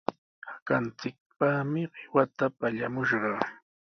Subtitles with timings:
[0.51, 3.39] Hakanchikpaqmi qiwata pallamushqaa.